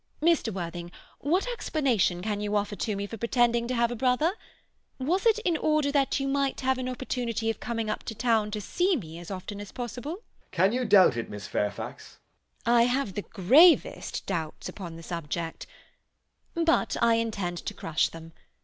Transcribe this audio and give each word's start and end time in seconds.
Mr. 0.19 0.51
Worthing, 0.51 0.91
what 1.19 1.45
explanation 1.47 2.23
can 2.23 2.41
you 2.41 2.55
offer 2.55 2.75
to 2.75 2.95
me 2.95 3.05
for 3.05 3.17
pretending 3.17 3.67
to 3.67 3.75
have 3.75 3.91
a 3.91 3.95
brother? 3.95 4.31
Was 4.97 5.27
it 5.27 5.37
in 5.45 5.55
order 5.55 5.91
that 5.91 6.19
you 6.19 6.27
might 6.27 6.61
have 6.61 6.79
an 6.79 6.89
opportunity 6.89 7.51
of 7.51 7.59
coming 7.59 7.87
up 7.87 8.01
to 8.05 8.15
town 8.15 8.49
to 8.49 8.61
see 8.61 8.95
me 8.95 9.19
as 9.19 9.29
often 9.29 9.61
as 9.61 9.71
possible? 9.71 10.15
JACK. 10.45 10.51
Can 10.53 10.71
you 10.73 10.85
doubt 10.85 11.17
it, 11.17 11.29
Miss 11.29 11.45
Fairfax? 11.45 12.17
GWENDOLEN. 12.63 12.81
I 12.81 12.85
have 12.91 13.13
the 13.13 13.21
gravest 13.21 14.25
doubts 14.25 14.67
upon 14.67 14.95
the 14.95 15.03
subject. 15.03 15.67
But 16.55 16.97
I 16.99 17.17
intend 17.17 17.59
to 17.59 17.73
crush 17.75 18.09
them. 18.09 18.33